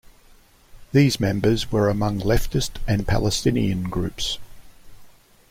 These 0.93 1.19
members 1.19 1.71
were 1.71 1.87
among 1.87 2.21
leftist 2.21 2.77
and 2.87 3.07
Palestinian 3.07 3.83
groups. 3.83 4.39